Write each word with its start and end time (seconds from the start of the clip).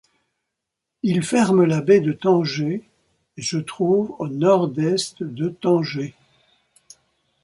Il 1.03 1.21
ferme 1.21 1.63
la 1.63 1.79
baie 1.81 1.99
de 1.99 2.11
Tanger 2.11 2.81
et 3.37 3.41
se 3.43 3.57
trouve 3.57 4.15
à 4.17 4.23
au 4.23 4.27
nord-est 4.29 5.21
de 5.21 5.49
Tanger. 5.49 6.15